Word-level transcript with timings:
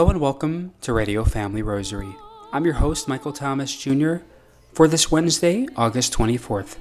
Hello 0.00 0.08
and 0.08 0.18
welcome 0.18 0.72
to 0.80 0.94
Radio 0.94 1.24
Family 1.24 1.60
Rosary. 1.60 2.16
I'm 2.54 2.64
your 2.64 2.76
host, 2.76 3.06
Michael 3.06 3.34
Thomas 3.34 3.76
Jr., 3.76 4.24
for 4.72 4.88
this 4.88 5.10
Wednesday, 5.10 5.68
August 5.76 6.14
24th. 6.14 6.78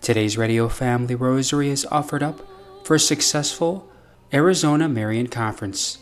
Today's 0.00 0.38
Radio 0.38 0.66
Family 0.70 1.14
Rosary 1.14 1.68
is 1.68 1.84
offered 1.90 2.22
up 2.22 2.40
for 2.82 2.94
a 2.94 2.98
successful 2.98 3.86
Arizona 4.32 4.88
Marian 4.88 5.26
Conference. 5.26 5.98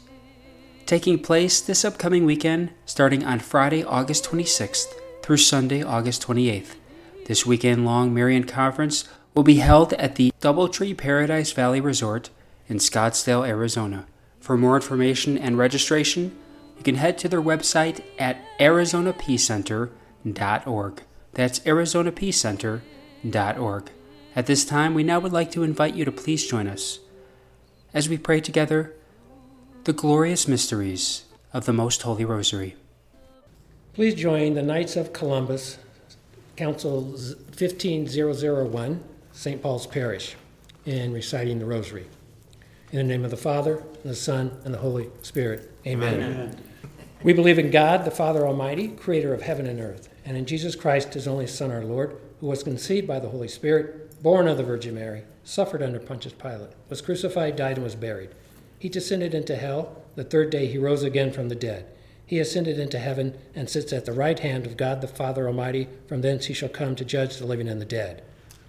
Taking 0.87 1.19
place 1.19 1.61
this 1.61 1.85
upcoming 1.85 2.25
weekend, 2.25 2.71
starting 2.87 3.25
on 3.25 3.41
Friday, 3.41 3.83
August 3.83 4.25
26th 4.25 4.95
through 5.25 5.39
Sunday, 5.39 5.83
August 5.83 6.25
28th. 6.25 6.77
This 7.27 7.45
weekend 7.45 7.85
long 7.85 8.15
Marian 8.15 8.45
Conference 8.45 9.09
will 9.35 9.43
be 9.43 9.57
held 9.57 9.93
at 9.95 10.15
the 10.15 10.31
Doubletree 10.41 10.97
Paradise 10.97 11.51
Valley 11.51 11.81
Resort 11.81 12.31
in 12.69 12.77
Scottsdale, 12.77 13.45
Arizona. 13.45 14.07
For 14.39 14.57
more 14.57 14.77
information 14.77 15.37
and 15.37 15.59
registration, 15.59 16.37
you 16.77 16.83
can 16.83 16.97
head 16.97 17.17
to 17.19 17.29
their 17.29 17.43
website 17.43 18.03
at 18.19 18.39
arizonapeacecenter.org. 18.59 21.03
That's 21.33 21.61
arizonapeacecenter.org. 21.61 23.91
At 24.37 24.47
this 24.47 24.65
time, 24.65 24.95
we 24.95 25.05
now 25.05 25.21
would 25.21 25.33
like 25.33 25.53
to 25.53 25.63
invite 25.63 25.95
you 25.95 26.05
to 26.05 26.13
please 26.13 26.47
join 26.47 26.67
us 26.67 26.99
as 27.93 28.09
we 28.09 28.19
pray 28.19 28.41
together 28.41 28.93
the 29.85 29.93
glorious 29.93 30.49
mysteries 30.49 31.25
of 31.53 31.67
the 31.67 31.73
Most 31.73 32.03
Holy 32.03 32.25
Rosary. 32.25 32.75
Please 33.93 34.15
join 34.15 34.55
the 34.55 34.63
Knights 34.63 34.97
of 34.97 35.13
Columbus, 35.13 35.79
Council 36.57 37.17
15001, 37.53 39.05
St. 39.33 39.63
Paul's 39.63 39.87
Parish, 39.87 40.35
in 40.85 41.13
reciting 41.13 41.61
the 41.61 41.67
Rosary. 41.67 42.07
In 42.91 42.99
the 42.99 43.05
name 43.05 43.25
of 43.25 43.31
the 43.31 43.37
Father, 43.37 43.85
and 44.03 44.11
the 44.11 44.17
Son, 44.17 44.51
and 44.65 44.75
the 44.75 44.79
Holy 44.79 45.11
Spirit. 45.23 45.71
Amen. 45.87 46.15
Amen. 46.15 46.61
We 47.23 47.33
believe 47.33 47.59
in 47.59 47.71
God, 47.71 48.05
the 48.05 48.11
Father 48.11 48.47
Almighty, 48.47 48.89
creator 48.89 49.33
of 49.35 49.43
heaven 49.43 49.67
and 49.67 49.81
earth, 49.81 50.09
and 50.25 50.37
in 50.37 50.47
Jesus 50.47 50.77
Christ, 50.77 51.15
his 51.15 51.29
only 51.29 51.47
Son, 51.47 51.71
our 51.71 51.85
Lord, 51.85 52.19
who 52.41 52.47
was 52.47 52.63
conceived 52.63 53.07
by 53.07 53.19
the 53.19 53.29
Holy 53.29 53.49
Spirit, 53.49 54.23
born 54.23 54.49
of 54.49 54.57
the 54.57 54.63
Virgin 54.63 54.95
Mary, 54.95 55.25
suffered 55.43 55.83
under 55.83 55.99
Pontius 55.99 56.35
Pilate, 56.35 56.71
was 56.89 57.01
crucified, 57.01 57.57
died, 57.57 57.77
and 57.77 57.85
was 57.85 57.95
buried. 57.95 58.31
He 58.79 58.89
descended 58.89 59.35
into 59.35 59.57
hell. 59.57 60.03
The 60.15 60.25
third 60.25 60.51
day 60.51 60.67
he 60.67 60.79
rose 60.79 61.03
again 61.03 61.33
from 61.33 61.49
the 61.49 61.55
dead. 61.55 61.87
He 62.27 62.39
ascended 62.39 62.79
into 62.79 62.99
heaven 62.99 63.37
and 63.55 63.69
sits 63.69 63.93
at 63.93 64.07
the 64.07 64.13
right 64.13 64.39
hand 64.39 64.67
of 64.67 64.77
God 64.77 65.01
the 65.01 65.09
Father 65.09 65.47
Almighty. 65.47 65.89
From 66.07 66.23
thence 66.23 66.47
he 66.47 66.55
shall 66.55 66.69
come 66.69 66.95
to 66.97 67.05
judge 67.05 67.37
the 67.37 67.47
living 67.47 67.69
and 67.69 67.81
the 67.81 67.87
dead. 67.87 68.23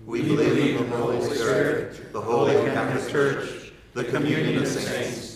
We 0.06 0.22
believe 0.22 0.82
in 0.82 0.90
the 0.90 0.98
Holy 0.98 1.22
Spirit, 1.22 2.14
the 2.14 2.22
Holy 2.22 2.54
Catholic 2.54 3.12
Church 3.12 3.66
the 3.96 4.04
communion 4.04 4.62
of 4.62 4.68
saints, 4.68 5.25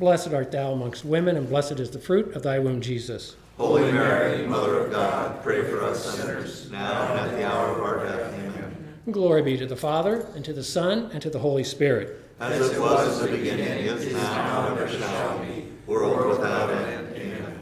Blessed 0.00 0.32
art 0.32 0.50
thou 0.50 0.72
amongst 0.72 1.04
women, 1.04 1.36
and 1.36 1.46
blessed 1.46 1.78
is 1.78 1.90
the 1.90 1.98
fruit 1.98 2.34
of 2.34 2.42
thy 2.42 2.58
womb, 2.58 2.80
Jesus. 2.80 3.36
Holy 3.58 3.92
Mary, 3.92 4.46
Mother 4.46 4.78
of 4.78 4.90
God, 4.90 5.42
pray 5.42 5.62
for 5.62 5.84
us 5.84 6.16
sinners, 6.16 6.70
now 6.70 7.12
and 7.12 7.20
at 7.20 7.36
the 7.36 7.46
hour 7.46 7.68
of 7.68 7.82
our 7.82 8.06
death. 8.06 8.32
Amen. 8.32 8.94
Glory 9.10 9.42
be 9.42 9.58
to 9.58 9.66
the 9.66 9.76
Father, 9.76 10.26
and 10.34 10.42
to 10.42 10.54
the 10.54 10.64
Son, 10.64 11.10
and 11.12 11.20
to 11.20 11.28
the 11.28 11.40
Holy 11.40 11.62
Spirit. 11.62 12.18
As 12.40 12.70
it 12.70 12.80
was 12.80 13.20
in 13.20 13.30
the 13.30 13.36
beginning, 13.36 13.66
is 13.66 14.10
now, 14.14 14.68
and 14.68 14.78
ever 14.78 14.88
shall 14.90 15.38
be, 15.40 15.66
world 15.86 16.28
without 16.30 16.70
end. 16.70 17.14
Amen. 17.14 17.60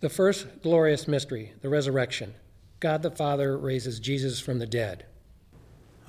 The 0.00 0.10
first 0.10 0.62
glorious 0.62 1.08
mystery, 1.08 1.54
the 1.62 1.70
resurrection. 1.70 2.34
God 2.80 3.00
the 3.00 3.10
Father 3.10 3.56
raises 3.56 4.00
Jesus 4.00 4.38
from 4.38 4.58
the 4.58 4.66
dead. 4.66 5.06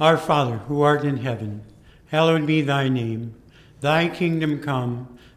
Our 0.02 0.18
Father, 0.18 0.58
who 0.58 0.82
art 0.82 1.06
in 1.06 1.16
heaven, 1.16 1.64
hallowed 2.08 2.46
be 2.46 2.62
thy 2.62 2.90
name. 2.90 3.36
Thy 3.80 4.10
kingdom 4.10 4.62
come 4.62 5.18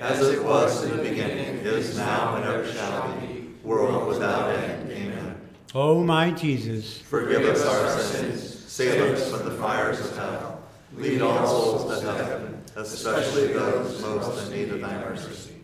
As 0.00 0.20
it 0.28 0.44
was 0.44 0.84
in 0.84 0.96
the 0.96 1.02
beginning, 1.02 1.58
is 1.78 1.96
now, 1.96 2.36
and 2.36 2.44
ever 2.44 2.66
shall 2.72 3.12
be, 3.20 3.48
world 3.64 4.08
without 4.08 4.50
end. 4.54 4.90
Amen. 4.92 5.40
O 5.74 6.02
my 6.02 6.30
Jesus, 6.30 6.98
Forgive 7.02 7.42
us 7.44 7.64
our 7.64 8.00
sins, 8.00 8.64
save 8.64 9.00
us 9.12 9.30
from 9.30 9.48
the 9.48 9.56
fires 9.56 10.00
of 10.00 10.16
hell. 10.16 10.62
Lead 10.94 11.20
all 11.20 11.46
souls 11.46 12.00
to 12.00 12.12
heaven, 12.12 12.62
especially 12.76 13.48
those 13.48 14.00
most 14.00 14.46
in 14.46 14.52
need 14.52 14.70
of 14.70 14.80
thy 14.80 14.98
mercy. 14.98 15.54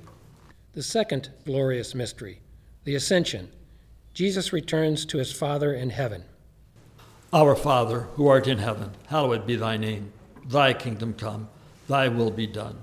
The 0.73 0.83
second 0.83 1.31
glorious 1.45 1.95
mystery, 1.95 2.41
the 2.85 2.95
Ascension. 2.95 3.51
Jesus 4.13 4.53
returns 4.53 5.05
to 5.07 5.19
his 5.19 5.33
Father 5.33 5.73
in 5.73 5.91
heaven. 5.91 6.25
Our 7.33 7.57
Father, 7.57 8.09
who 8.15 8.29
art 8.29 8.47
in 8.47 8.59
heaven, 8.59 8.91
hallowed 9.07 9.47
be 9.47 9.57
thy 9.57 9.77
name. 9.77 10.13
Thy 10.47 10.73
kingdom 10.73 11.15
come, 11.15 11.49
thy 11.89 12.09
will 12.09 12.31
be 12.31 12.47
done, 12.47 12.83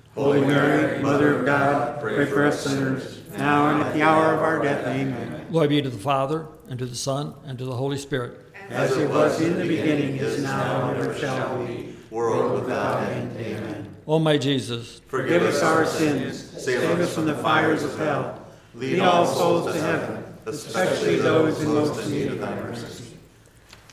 Holy 0.15 0.41
Mary, 0.41 1.01
Mother 1.01 1.39
of 1.39 1.45
God, 1.45 2.01
pray 2.01 2.25
for 2.25 2.45
us 2.45 2.61
sinners, 2.65 3.21
now 3.37 3.69
and 3.69 3.81
at 3.81 3.93
the 3.93 4.01
hour 4.01 4.33
of 4.33 4.41
our 4.41 4.61
death. 4.61 4.85
Amen. 4.85 5.47
Glory 5.49 5.67
be 5.69 5.81
to 5.81 5.89
the 5.89 5.97
Father, 5.97 6.47
and 6.69 6.77
to 6.79 6.85
the 6.85 6.95
Son, 6.95 7.33
and 7.45 7.57
to 7.57 7.63
the 7.63 7.75
Holy 7.75 7.97
Spirit. 7.97 8.37
As 8.69 8.97
it 8.97 9.09
was 9.09 9.39
in 9.39 9.57
the 9.57 9.65
beginning, 9.65 10.17
is 10.17 10.43
now, 10.43 10.89
and 10.89 10.99
ever 10.99 11.17
shall 11.17 11.65
be, 11.65 11.95
World 12.09 12.61
without 12.61 13.09
end. 13.09 13.37
Amen. 13.37 13.95
O 14.05 14.19
my 14.19 14.37
Jesus, 14.37 14.99
Forgive 15.07 15.43
us 15.43 15.63
our 15.63 15.85
sins, 15.85 16.61
save 16.61 16.81
us 16.99 17.15
from 17.15 17.25
the 17.25 17.35
fires 17.35 17.83
of 17.83 17.97
hell. 17.97 18.45
Lead 18.73 18.99
all 18.99 19.25
souls 19.25 19.73
to 19.73 19.81
heaven, 19.81 20.23
especially 20.45 21.17
those 21.17 21.61
in 21.61 21.69
most 21.69 22.09
need 22.09 22.27
of 22.27 22.39
thy 22.39 22.53
mercy. 22.55 23.15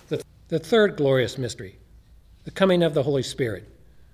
The, 0.08 0.20
the 0.48 0.58
third 0.58 0.96
glorious 0.96 1.38
mystery, 1.38 1.78
the 2.42 2.50
coming 2.50 2.82
of 2.82 2.94
the 2.94 3.04
Holy 3.04 3.22
Spirit. 3.22 3.68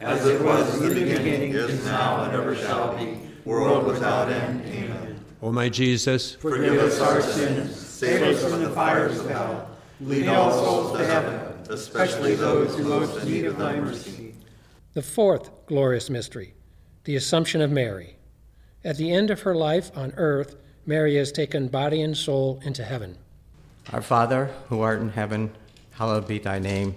As 0.00 0.24
it 0.26 0.40
was 0.40 0.80
in 0.80 0.88
the 0.88 0.94
beginning, 0.94 1.52
is 1.52 1.84
now, 1.84 2.24
and 2.24 2.34
ever 2.34 2.56
shall 2.56 2.96
be, 2.96 3.18
world 3.44 3.86
without 3.86 4.30
end. 4.30 4.62
Amen. 4.66 5.20
O 5.42 5.52
my 5.52 5.68
Jesus, 5.68 6.34
Forgive 6.36 6.78
us 6.78 7.00
our 7.00 7.20
sins, 7.20 7.76
save 7.76 8.22
us 8.22 8.42
from 8.42 8.62
the 8.62 8.70
fires 8.70 9.20
of 9.20 9.28
hell. 9.28 9.68
Lead 10.00 10.26
all 10.28 10.52
souls 10.52 10.96
to 10.96 11.04
heaven, 11.04 11.38
especially 11.68 12.34
those 12.34 12.74
who 12.76 12.84
most 12.84 13.22
need 13.26 13.44
of 13.44 13.58
thy 13.58 13.78
mercy. 13.78 14.34
The 14.94 15.02
fourth 15.02 15.50
glorious 15.66 16.08
mystery, 16.08 16.54
the 17.04 17.16
Assumption 17.16 17.60
of 17.60 17.70
Mary. 17.70 18.16
At 18.82 18.96
the 18.96 19.12
end 19.12 19.30
of 19.30 19.42
her 19.42 19.54
life 19.54 19.90
on 19.94 20.14
earth, 20.16 20.56
Mary 20.86 21.16
has 21.16 21.30
taken 21.30 21.68
body 21.68 22.00
and 22.00 22.16
soul 22.16 22.58
into 22.64 22.82
heaven. 22.82 23.18
Our 23.92 24.00
Father, 24.00 24.50
who 24.70 24.80
art 24.80 25.00
in 25.00 25.10
heaven, 25.10 25.52
hallowed 25.92 26.26
be 26.26 26.38
thy 26.38 26.58
name. 26.58 26.96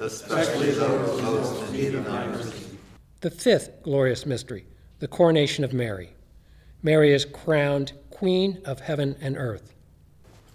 especially 0.00 0.70
those 0.70 1.22
most 1.22 1.62
in 1.62 1.72
need 1.72 1.94
of 1.94 2.04
thy 2.04 2.26
mercy. 2.26 2.78
The 3.20 3.30
fifth 3.30 3.82
glorious 3.82 4.24
mystery, 4.24 4.66
the 4.98 5.08
coronation 5.08 5.62
of 5.62 5.72
Mary. 5.72 6.10
Mary 6.82 7.12
is 7.12 7.26
crowned 7.26 7.92
Queen 8.10 8.60
of 8.64 8.80
heaven 8.80 9.16
and 9.20 9.36
earth. 9.36 9.74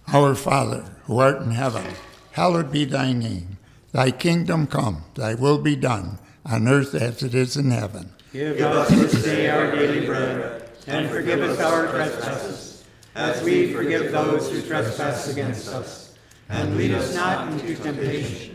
Our 0.07 0.35
Father, 0.35 0.85
who 1.05 1.19
art 1.19 1.41
in 1.41 1.51
heaven, 1.51 1.85
hallowed 2.31 2.71
be 2.71 2.85
thy 2.85 3.13
name. 3.13 3.57
Thy 3.91 4.11
kingdom 4.11 4.67
come, 4.67 5.03
thy 5.13 5.35
will 5.35 5.57
be 5.57 5.75
done, 5.75 6.19
on 6.45 6.67
earth 6.67 6.93
as 6.93 7.23
it 7.23 7.33
is 7.33 7.55
in 7.55 7.71
heaven. 7.71 8.13
Give 8.33 8.59
us 8.59 8.89
this 8.89 9.23
day 9.23 9.49
our 9.49 9.71
daily 9.71 10.05
bread, 10.05 10.69
and 10.87 11.09
forgive 11.09 11.41
us 11.41 11.59
our 11.59 11.87
trespasses, 11.87 12.83
as 13.15 13.41
we 13.43 13.71
forgive 13.73 14.11
those 14.11 14.51
who 14.51 14.61
trespass 14.61 15.31
against 15.31 15.69
us. 15.69 16.15
And 16.49 16.77
lead 16.77 16.91
us 16.91 17.15
not 17.15 17.51
into 17.51 17.75
temptation, 17.75 18.54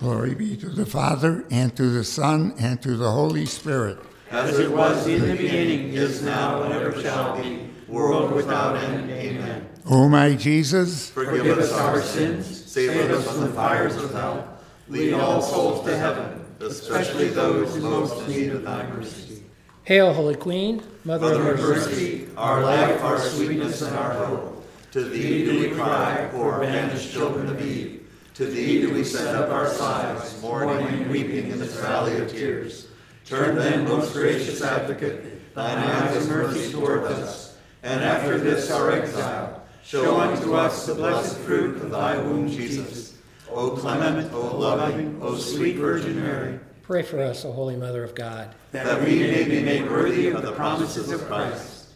Glory 0.00 0.34
be 0.34 0.56
to 0.56 0.70
the 0.70 0.86
Father, 0.86 1.44
and 1.50 1.76
to 1.76 1.90
the 1.90 2.04
Son, 2.04 2.54
and 2.58 2.80
to 2.80 2.96
the 2.96 3.10
Holy 3.10 3.44
Spirit. 3.44 3.98
As 4.30 4.58
it 4.58 4.70
was 4.72 5.06
in 5.06 5.20
the 5.20 5.36
beginning, 5.36 5.92
is 5.92 6.22
now, 6.22 6.62
and 6.62 6.72
ever 6.72 6.98
shall 7.02 7.36
be, 7.38 7.68
world 7.86 8.32
without 8.32 8.76
end. 8.76 9.10
Amen. 9.10 9.68
O 9.90 10.08
my 10.08 10.34
Jesus, 10.36 11.10
Forgive 11.10 11.58
us 11.58 11.70
our 11.74 12.00
sins, 12.00 12.46
save 12.64 13.10
us 13.10 13.26
from 13.26 13.42
the 13.42 13.48
fires 13.48 13.96
of 13.96 14.10
hell, 14.14 14.58
lead 14.88 15.12
all 15.12 15.42
souls 15.42 15.84
to 15.84 15.94
heaven, 15.94 16.46
especially 16.60 17.28
those 17.28 17.76
most 17.76 18.22
in 18.22 18.30
need 18.30 18.50
of 18.52 18.62
thy 18.62 18.86
mercy. 18.86 19.42
Hail, 19.84 20.14
Holy 20.14 20.34
Queen, 20.36 20.82
Mother, 21.04 21.26
Mother 21.28 21.52
of 21.52 21.60
of 21.60 21.68
mercy. 21.68 21.90
mercy, 21.90 22.28
our 22.38 22.62
life, 22.62 23.02
our 23.02 23.18
sweetness, 23.18 23.82
and 23.82 23.94
our 23.96 24.14
hope. 24.14 24.66
To 24.92 25.04
thee 25.04 25.44
do 25.44 25.60
we 25.60 25.70
cry, 25.76 26.26
poor 26.32 26.60
banished 26.60 27.12
children 27.12 27.48
of 27.50 27.60
Eve. 27.60 27.99
To 28.40 28.46
thee 28.46 28.80
do 28.80 28.94
we 28.94 29.04
send 29.04 29.36
up 29.36 29.50
our 29.50 29.68
sighs, 29.68 30.40
mourning 30.40 30.86
and 30.86 31.10
weeping 31.10 31.50
in 31.50 31.58
this 31.58 31.78
valley 31.78 32.16
of 32.16 32.30
tears. 32.30 32.86
Turn 33.26 33.54
then, 33.54 33.84
most 33.84 34.14
gracious 34.14 34.62
advocate, 34.62 35.54
thine 35.54 35.76
eyes 35.76 36.16
of 36.16 36.26
mercy 36.30 36.72
toward 36.72 37.02
us, 37.02 37.58
and 37.82 38.02
after 38.02 38.38
this 38.38 38.70
our 38.70 38.92
exile, 38.92 39.62
show 39.84 40.18
unto 40.18 40.54
us 40.54 40.86
the 40.86 40.94
blessed 40.94 41.36
fruit 41.40 41.82
of 41.82 41.90
thy 41.90 42.16
womb, 42.16 42.48
Jesus. 42.48 43.18
O 43.50 43.72
clement, 43.72 44.32
O 44.32 44.56
loving, 44.56 45.18
O 45.20 45.36
sweet 45.36 45.76
Virgin 45.76 46.18
Mary, 46.18 46.58
Pray 46.80 47.02
for 47.02 47.22
us, 47.22 47.44
O 47.44 47.52
Holy 47.52 47.76
Mother 47.76 48.02
of 48.02 48.14
God. 48.14 48.54
that 48.72 49.02
we 49.02 49.18
may 49.20 49.44
be 49.44 49.60
made 49.62 49.82
worthy 49.90 50.28
of 50.28 50.40
the 50.40 50.52
promises 50.52 51.12
of 51.12 51.20
Christ. 51.26 51.88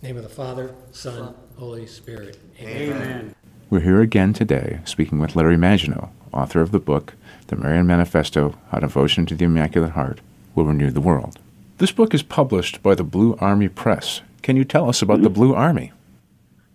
name 0.00 0.16
of 0.16 0.22
the 0.22 0.30
Father, 0.30 0.74
Son, 0.92 1.34
Holy 1.58 1.86
Spirit. 1.86 2.38
Amen. 2.58 3.34
We're 3.68 3.80
here 3.80 4.00
again 4.00 4.32
today 4.32 4.78
speaking 4.84 5.18
with 5.18 5.34
Larry 5.34 5.56
Maginot, 5.56 6.10
author 6.32 6.60
of 6.60 6.70
the 6.70 6.78
book, 6.78 7.14
The 7.48 7.56
Marian 7.56 7.84
Manifesto 7.84 8.54
How 8.70 8.78
Devotion 8.78 9.26
to 9.26 9.34
the 9.34 9.46
Immaculate 9.46 9.90
Heart 9.90 10.20
Will 10.54 10.66
Renew 10.66 10.92
the 10.92 11.00
World. 11.00 11.40
This 11.78 11.90
book 11.90 12.14
is 12.14 12.22
published 12.22 12.80
by 12.80 12.94
the 12.94 13.02
Blue 13.02 13.36
Army 13.40 13.68
Press. 13.68 14.20
Can 14.42 14.54
you 14.54 14.64
tell 14.64 14.88
us 14.88 15.02
about 15.02 15.22
the 15.22 15.30
Blue 15.30 15.52
Army? 15.52 15.90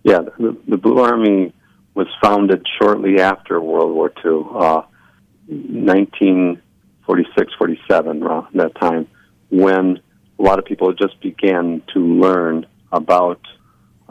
Yeah, 0.04 0.19
the, 0.38 0.58
the 0.67 0.75
Blue 0.75 0.99
Army 0.99 1.54
was 1.93 2.08
founded 2.21 2.67
shortly 2.77 3.21
after 3.21 3.62
World 3.62 3.95
War 3.95 4.12
II, 4.25 4.43
uh, 4.54 4.82
1946, 5.47 7.54
47, 7.58 8.21
around 8.21 8.47
that 8.56 8.75
time, 8.75 9.08
when 9.49 10.01
a 10.38 10.43
lot 10.43 10.60
of 10.60 10.65
people 10.65 10.91
just 10.91 11.21
began 11.21 11.82
to 11.93 11.99
learn 11.99 12.65
about 12.91 13.39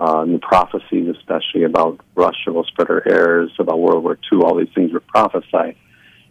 uh, 0.01 0.25
the 0.25 0.39
prophecies, 0.39 1.15
especially 1.15 1.65
about 1.65 2.01
Russia 2.15 2.51
will 2.51 2.65
spread 2.65 2.89
her 2.89 3.07
errors, 3.07 3.53
about 3.59 3.79
World 3.79 4.03
War 4.03 4.19
II. 4.33 4.41
All 4.43 4.57
these 4.57 4.73
things 4.75 4.93
were 4.95 5.01
prophesied, 5.01 5.77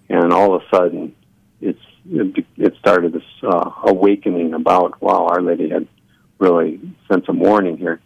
and 0.09 0.33
all 0.33 0.55
of 0.55 0.63
a 0.63 0.75
sudden, 0.75 1.15
it's 1.61 1.79
it, 2.11 2.45
it 2.57 2.73
started 2.79 3.13
this 3.13 3.21
uh, 3.43 3.69
awakening 3.83 4.55
about 4.55 4.99
wow, 5.03 5.27
Our 5.27 5.43
Lady 5.43 5.69
had 5.69 5.87
really 6.39 6.79
sent 7.07 7.27
some 7.27 7.39
warning 7.39 7.77
here, 7.77 8.01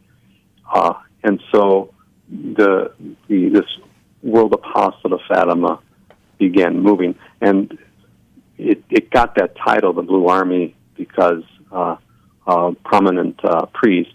uh, 0.73 0.95
and 1.23 1.41
so 1.49 1.93
the, 2.29 2.91
the 3.29 3.47
this 3.47 3.77
World 4.21 4.53
Apostolate 4.53 5.13
of 5.13 5.21
Fatima 5.29 5.79
began 6.39 6.81
moving, 6.81 7.15
and 7.39 7.77
it, 8.57 8.83
it 8.89 9.09
got 9.11 9.35
that 9.35 9.55
title, 9.55 9.93
the 9.93 10.01
Blue 10.01 10.27
Army, 10.27 10.75
because 10.97 11.43
uh, 11.71 11.95
a 12.47 12.73
prominent 12.83 13.39
uh, 13.45 13.67
priest 13.67 14.13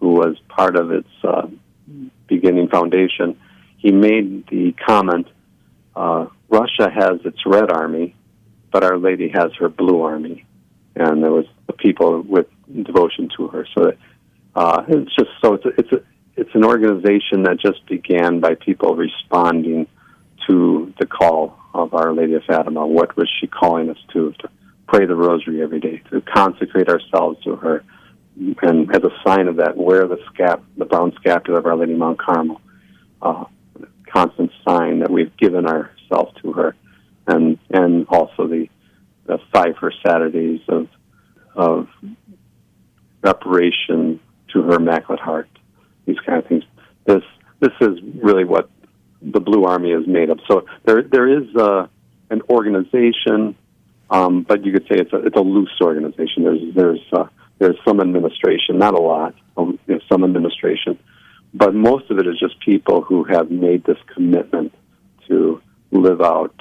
who 0.00 0.14
was 0.14 0.36
part 0.48 0.76
of 0.76 0.90
its 0.90 1.08
uh, 1.22 1.46
beginning 2.26 2.68
foundation, 2.68 3.38
he 3.78 3.92
made 3.92 4.46
the 4.48 4.72
comment, 4.86 5.26
uh, 5.94 6.26
Russia 6.48 6.90
has 6.90 7.20
its 7.24 7.38
Red 7.46 7.70
Army, 7.70 8.14
but 8.72 8.84
Our 8.84 8.98
Lady 8.98 9.28
has 9.28 9.52
her 9.58 9.68
Blue 9.68 10.02
Army, 10.02 10.44
and 10.96 11.22
there 11.22 11.30
was 11.30 11.46
the 11.66 11.72
people 11.72 12.22
with 12.22 12.46
devotion 12.82 13.28
to 13.36 13.48
her. 13.48 13.66
So 13.74 13.92
uh, 14.54 14.84
it's 14.88 15.14
just 15.16 15.30
so 15.42 15.54
it's 15.54 15.64
a, 15.64 15.68
it's 15.78 15.92
a, 15.92 16.02
it's 16.36 16.54
an 16.54 16.64
organization 16.64 17.42
that 17.44 17.58
just 17.60 17.84
began 17.86 18.40
by 18.40 18.54
people 18.54 18.94
responding 18.94 19.86
to 20.46 20.92
the 20.98 21.06
call 21.06 21.58
of 21.74 21.94
Our 21.94 22.12
Lady 22.14 22.34
of 22.34 22.44
Fatima. 22.44 22.86
What 22.86 23.16
was 23.16 23.28
she 23.40 23.46
calling 23.46 23.90
us 23.90 23.98
to? 24.12 24.32
To 24.40 24.50
pray 24.86 25.06
the 25.06 25.14
Rosary 25.14 25.62
every 25.62 25.78
day, 25.78 26.02
to 26.10 26.20
consecrate 26.20 26.88
ourselves 26.88 27.40
to 27.44 27.54
her, 27.54 27.84
and 28.62 28.94
as 28.94 29.02
a 29.02 29.10
sign 29.26 29.48
of 29.48 29.56
that, 29.56 29.76
wear 29.76 30.06
the 30.06 30.16
scap, 30.32 30.62
the 30.76 30.84
brown 30.84 31.12
scapular 31.16 31.58
of 31.58 31.66
Our 31.66 31.76
Lady 31.76 31.94
Mount 31.94 32.18
Carmel. 32.18 32.60
Uh, 33.20 33.44
constant 34.10 34.50
sign 34.66 35.00
that 35.00 35.10
we've 35.10 35.36
given 35.36 35.66
ourselves 35.66 36.32
to 36.42 36.52
her, 36.52 36.74
and 37.26 37.58
and 37.70 38.06
also 38.08 38.46
the 38.46 38.68
the 39.26 39.38
Cipher 39.54 39.92
Saturdays 40.04 40.60
of 40.68 40.88
of 41.54 41.88
reparation 43.22 44.20
to 44.52 44.62
her 44.62 44.74
Immaculate 44.74 45.20
Heart. 45.20 45.48
These 46.06 46.18
kind 46.26 46.38
of 46.38 46.46
things. 46.46 46.64
This 47.06 47.22
this 47.60 47.72
is 47.80 47.98
really 48.22 48.44
what 48.44 48.70
the 49.22 49.40
Blue 49.40 49.64
Army 49.64 49.90
is 49.90 50.06
made 50.06 50.30
of. 50.30 50.40
So 50.48 50.64
there 50.84 51.02
there 51.02 51.28
is 51.28 51.54
uh, 51.56 51.86
an 52.30 52.42
organization, 52.48 53.54
um, 54.08 54.42
but 54.42 54.64
you 54.64 54.72
could 54.72 54.84
say 54.84 54.96
it's 54.98 55.12
a 55.12 55.18
it's 55.18 55.36
a 55.36 55.40
loose 55.40 55.78
organization. 55.80 56.44
There's 56.44 56.74
there's 56.74 57.06
uh, 57.12 57.26
there's 57.60 57.76
some 57.84 58.00
administration, 58.00 58.78
not 58.78 58.94
a 58.94 59.00
lot, 59.00 59.34
um, 59.56 59.78
you 59.86 59.94
know, 59.94 60.00
some 60.10 60.24
administration, 60.24 60.98
but 61.52 61.74
most 61.74 62.10
of 62.10 62.18
it 62.18 62.26
is 62.26 62.38
just 62.40 62.58
people 62.60 63.02
who 63.02 63.22
have 63.24 63.50
made 63.50 63.84
this 63.84 63.98
commitment 64.12 64.72
to 65.28 65.62
live 65.92 66.22
out 66.22 66.54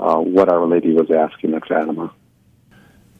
uh, 0.00 0.18
what 0.18 0.48
Our 0.48 0.66
Lady 0.66 0.92
was 0.92 1.10
asking 1.10 1.54
at 1.54 1.66
Fatima. 1.66 2.12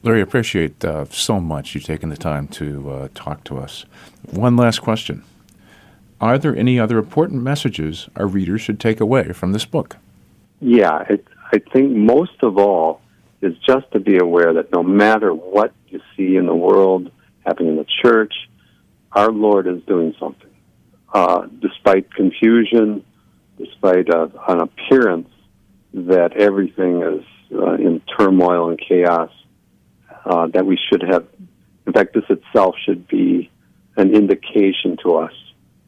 Larry, 0.02 0.20
appreciate 0.20 0.84
uh, 0.84 1.04
so 1.06 1.40
much 1.40 1.74
you 1.74 1.80
taking 1.80 2.10
the 2.10 2.16
time 2.16 2.48
to 2.48 2.90
uh, 2.90 3.08
talk 3.14 3.44
to 3.44 3.58
us. 3.58 3.86
One 4.30 4.56
last 4.56 4.80
question. 4.80 5.22
Are 6.20 6.36
there 6.36 6.56
any 6.56 6.80
other 6.80 6.98
important 6.98 7.42
messages 7.42 8.08
our 8.16 8.26
readers 8.26 8.60
should 8.60 8.80
take 8.80 9.00
away 9.00 9.32
from 9.32 9.52
this 9.52 9.64
book? 9.64 9.96
Yeah, 10.60 11.04
it, 11.08 11.26
I 11.52 11.58
think 11.72 11.92
most 11.92 12.42
of 12.42 12.58
all 12.58 13.00
is 13.40 13.56
just 13.58 13.90
to 13.92 14.00
be 14.00 14.18
aware 14.18 14.52
that 14.54 14.72
no 14.72 14.82
matter 14.82 15.32
what 15.32 15.72
you 15.94 16.00
see 16.16 16.36
in 16.36 16.46
the 16.46 16.54
world 16.54 17.10
happening 17.46 17.70
in 17.70 17.76
the 17.76 17.86
church, 18.02 18.34
our 19.12 19.30
Lord 19.30 19.66
is 19.66 19.82
doing 19.84 20.14
something. 20.18 20.50
Uh, 21.12 21.46
despite 21.60 22.12
confusion, 22.12 23.04
despite 23.56 24.10
uh, 24.10 24.28
an 24.48 24.60
appearance 24.60 25.28
that 25.92 26.36
everything 26.36 27.02
is 27.02 27.24
uh, 27.52 27.74
in 27.74 28.02
turmoil 28.18 28.70
and 28.70 28.80
chaos, 28.80 29.30
uh, 30.24 30.48
that 30.48 30.66
we 30.66 30.76
should 30.88 31.02
have, 31.02 31.24
in 31.86 31.92
fact, 31.92 32.14
this 32.14 32.24
itself 32.28 32.74
should 32.84 33.06
be 33.06 33.50
an 33.96 34.12
indication 34.12 34.96
to 35.04 35.16
us 35.16 35.32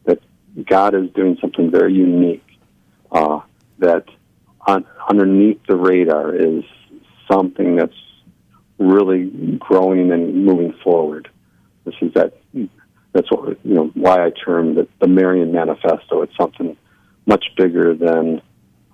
that 0.05 0.19
God 0.65 0.95
is 0.95 1.11
doing 1.11 1.37
something 1.41 1.69
very 1.69 1.93
unique, 1.93 2.45
uh, 3.11 3.41
that 3.79 4.05
on, 4.65 4.85
underneath 5.09 5.59
the 5.67 5.75
radar 5.75 6.33
is 6.33 6.63
something 7.29 7.75
that's 7.75 7.93
really 8.77 9.57
growing 9.59 10.11
and 10.11 10.45
moving 10.45 10.73
forward. 10.83 11.29
This 11.85 11.95
is 12.01 12.13
that. 12.13 12.33
That's 13.13 13.31
what 13.31 13.57
you 13.63 13.73
know. 13.73 13.91
Why 13.93 14.25
I 14.25 14.31
termed 14.31 14.77
it 14.77 14.89
the 14.99 15.07
Marian 15.07 15.51
Manifesto. 15.51 16.21
It's 16.21 16.35
something 16.37 16.77
much 17.25 17.45
bigger 17.55 17.95
than 17.95 18.41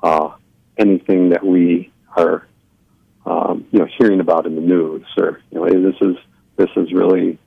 uh, 0.02 0.30
anything 0.78 1.30
that 1.30 1.46
we 1.46 1.92
are, 2.16 2.48
um, 3.26 3.66
you 3.72 3.80
know, 3.80 3.88
hearing 3.98 4.20
about 4.20 4.46
in 4.46 4.56
the 4.56 4.62
news. 4.62 5.06
Or 5.18 5.42
you 5.52 5.60
know, 5.60 5.66
this 5.68 6.00
is 6.02 6.16
this 6.56 6.70
is 6.76 6.94
really 6.94 7.40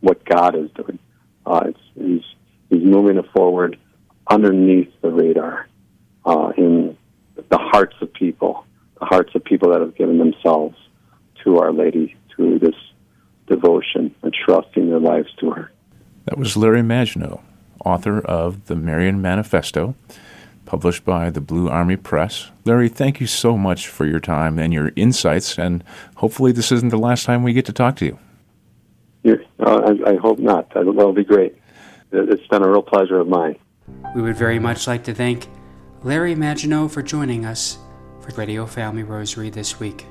what 0.00 0.24
God 0.24 0.54
is 0.54 0.70
doing. 0.72 0.98
Uh, 1.44 1.72
he's 1.94 2.22
he's 2.70 2.82
moving 2.82 3.18
it 3.18 3.26
forward 3.34 3.78
underneath 4.28 4.92
the 5.02 5.10
radar 5.10 5.68
uh, 6.24 6.52
in 6.56 6.96
the 7.36 7.58
hearts 7.58 7.96
of 8.00 8.12
people, 8.12 8.64
the 8.98 9.06
hearts 9.06 9.34
of 9.34 9.44
people 9.44 9.70
that 9.72 9.80
have 9.80 9.96
given 9.96 10.18
themselves 10.18 10.76
to 11.44 11.58
Our 11.58 11.72
Lady 11.72 12.16
through 12.34 12.58
this 12.58 12.74
devotion 13.46 14.14
and 14.22 14.32
trusting 14.32 14.88
their 14.88 15.00
lives 15.00 15.28
to 15.40 15.50
her. 15.50 15.70
That 16.24 16.38
was 16.38 16.56
Larry 16.56 16.82
Maginot, 16.82 17.40
author 17.84 18.20
of 18.20 18.66
The 18.66 18.76
Marian 18.76 19.20
Manifesto, 19.20 19.94
published 20.64 21.04
by 21.04 21.30
the 21.30 21.40
Blue 21.40 21.68
Army 21.68 21.96
Press. 21.96 22.50
Larry, 22.64 22.88
thank 22.88 23.20
you 23.20 23.26
so 23.26 23.56
much 23.56 23.88
for 23.88 24.06
your 24.06 24.20
time 24.20 24.58
and 24.58 24.72
your 24.72 24.92
insights, 24.96 25.58
and 25.58 25.82
hopefully 26.16 26.52
this 26.52 26.70
isn't 26.70 26.90
the 26.90 26.98
last 26.98 27.24
time 27.24 27.42
we 27.42 27.52
get 27.52 27.66
to 27.66 27.72
talk 27.72 27.96
to 27.96 28.06
you. 28.06 28.18
Yeah, 29.24 29.34
uh, 29.60 29.92
I, 30.06 30.12
I, 30.12 30.16
hope 30.16 30.38
not. 30.38 30.72
That'll 30.74 31.12
be 31.12 31.24
great. 31.24 31.56
It's 32.10 32.46
been 32.48 32.62
a 32.62 32.68
real 32.68 32.82
pleasure 32.82 33.20
of 33.20 33.28
mine. 33.28 33.56
We 34.14 34.22
would 34.22 34.36
very 34.36 34.58
much 34.58 34.86
like 34.86 35.04
to 35.04 35.14
thank 35.14 35.48
Larry 36.02 36.34
Maginot 36.34 36.90
for 36.90 37.02
joining 37.02 37.44
us 37.44 37.78
for 38.20 38.30
Radio 38.34 38.66
Family 38.66 39.02
Rosary 39.04 39.50
this 39.50 39.78
week. 39.78 40.06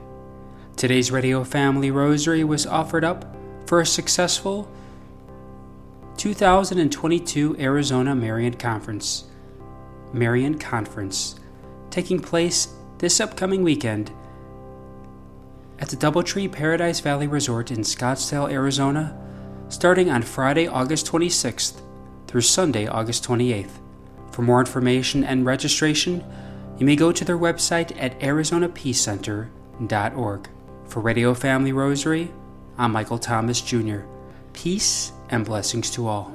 Today's 0.81 1.11
Radio 1.11 1.43
Family 1.43 1.91
Rosary 1.91 2.43
was 2.43 2.65
offered 2.65 3.03
up 3.03 3.35
for 3.67 3.81
a 3.81 3.85
successful 3.85 4.67
2022 6.17 7.55
Arizona 7.59 8.15
Marian 8.15 8.55
Conference. 8.55 9.25
Marian 10.11 10.57
Conference, 10.57 11.35
taking 11.91 12.19
place 12.19 12.73
this 12.97 13.19
upcoming 13.19 13.61
weekend 13.61 14.11
at 15.77 15.89
the 15.89 15.95
Doubletree 15.95 16.51
Paradise 16.51 16.99
Valley 16.99 17.27
Resort 17.27 17.69
in 17.69 17.81
Scottsdale, 17.81 18.51
Arizona, 18.51 19.15
starting 19.69 20.09
on 20.09 20.23
Friday, 20.23 20.65
August 20.65 21.05
26th 21.05 21.79
through 22.25 22.41
Sunday, 22.41 22.87
August 22.87 23.23
28th. 23.23 23.77
For 24.31 24.41
more 24.41 24.61
information 24.61 25.23
and 25.23 25.45
registration, 25.45 26.23
you 26.79 26.87
may 26.87 26.95
go 26.95 27.11
to 27.11 27.23
their 27.23 27.37
website 27.37 27.95
at 28.01 28.19
arizonapeacecenter.org. 28.19 30.49
For 30.91 30.99
Radio 30.99 31.33
Family 31.33 31.71
Rosary, 31.71 32.29
I'm 32.77 32.91
Michael 32.91 33.17
Thomas 33.17 33.61
Jr. 33.61 33.99
Peace 34.51 35.13
and 35.29 35.45
blessings 35.45 35.89
to 35.91 36.05
all. 36.05 36.29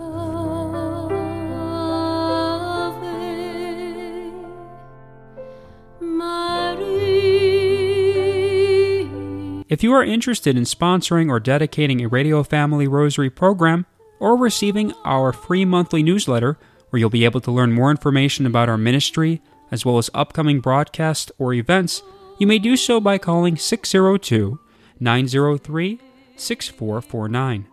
If 9.68 9.82
you 9.82 9.92
are 9.92 10.02
interested 10.02 10.56
in 10.56 10.62
sponsoring 10.62 11.28
or 11.28 11.38
dedicating 11.38 12.00
a 12.00 12.08
Radio 12.08 12.42
Family 12.42 12.88
Rosary 12.88 13.28
program 13.28 13.84
or 14.20 14.38
receiving 14.38 14.94
our 15.04 15.34
free 15.34 15.66
monthly 15.66 16.02
newsletter, 16.02 16.56
where 16.88 16.98
you'll 16.98 17.10
be 17.10 17.26
able 17.26 17.42
to 17.42 17.50
learn 17.50 17.74
more 17.74 17.90
information 17.90 18.46
about 18.46 18.70
our 18.70 18.78
ministry 18.78 19.42
as 19.70 19.84
well 19.84 19.98
as 19.98 20.08
upcoming 20.14 20.60
broadcasts 20.60 21.30
or 21.36 21.52
events, 21.52 22.02
you 22.38 22.46
may 22.46 22.58
do 22.58 22.76
so 22.76 23.00
by 23.00 23.18
calling 23.18 23.56
602 23.56 24.58
903 25.00 26.00
6449. 26.36 27.66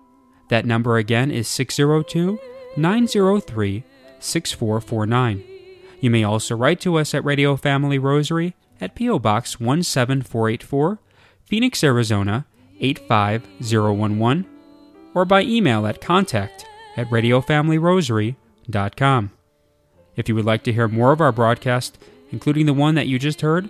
That 0.50 0.66
number 0.66 0.98
again 0.98 1.32
is 1.32 1.48
602 1.48 2.40
903 2.78 3.84
6449. 4.20 5.44
You 6.00 6.10
may 6.10 6.24
also 6.24 6.56
write 6.56 6.80
to 6.82 6.98
us 6.98 7.14
at 7.14 7.24
Radio 7.24 7.56
Family 7.56 7.98
Rosary 7.98 8.56
at 8.82 8.96
P.O. 8.96 9.20
Box 9.20 9.56
17484. 9.56 11.00
Phoenix, 11.46 11.84
Arizona 11.84 12.46
85011, 12.80 14.46
or 15.14 15.26
by 15.26 15.44
email 15.44 15.86
at 15.86 16.02
contact 16.02 16.66
at 16.98 17.06
radiofamilyrosary.com. 17.08 19.32
If 20.16 20.30
you 20.30 20.36
would 20.36 20.46
like 20.46 20.64
to 20.64 20.74
hear 20.74 20.88
more 20.88 21.12
of 21.12 21.22
our 21.22 21.32
broadcast, 21.32 21.98
including 22.32 22.66
the 22.66 22.74
one 22.74 22.96
that 22.96 23.08
you 23.08 23.20
just 23.20 23.42
heard, 23.42 23.70